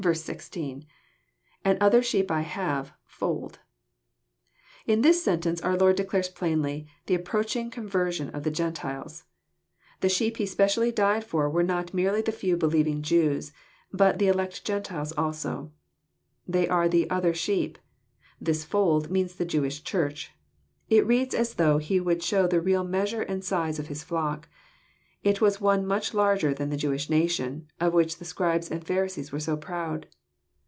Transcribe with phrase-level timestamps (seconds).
[0.03, 2.91] —lAnd other sheep I have,..
[3.05, 3.59] fold,']
[4.87, 9.21] In this sentence, our Lord declares plainly the approaching conversion of the Gentilei».
[9.99, 13.53] The sheep He specially died for were not merely the few believing Jews,
[13.93, 15.71] but the elect Gentiles also.
[16.47, 17.77] They are the "other sheep:"
[18.41, 20.31] "this fold" means the Jewish Church.
[20.89, 24.47] It reads as though He would show the real measure and size of His flock.
[25.23, 29.31] It was one much larger than the Jewish nation, of which the Scribes and Pharisees
[29.31, 30.07] were so proud.